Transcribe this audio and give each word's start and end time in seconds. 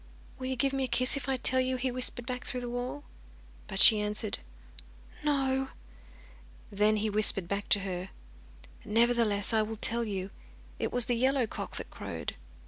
'Will 0.39 0.47
you 0.47 0.55
give 0.55 0.73
me 0.73 0.83
a 0.83 0.87
kiss 0.87 1.15
if 1.15 1.29
I 1.29 1.37
tell 1.37 1.59
you?' 1.59 1.75
he 1.77 1.91
whispered 1.91 2.25
back 2.25 2.43
through 2.43 2.61
the 2.61 2.69
wall. 2.71 3.03
But 3.67 3.79
she 3.79 4.01
answered 4.01 4.39
'No.' 5.23 5.67
Then 6.71 6.95
he 6.95 7.09
whispered 7.11 7.47
back 7.47 7.69
to 7.69 7.81
her: 7.81 8.09
'Nevertheless, 8.83 9.53
I 9.53 9.61
will 9.61 9.75
tell 9.75 10.03
you. 10.03 10.31
It 10.79 10.91
was 10.91 11.05
the 11.05 11.13
yellow 11.13 11.45
cock 11.45 11.75
that 11.75 11.91
crowed. 11.91 12.33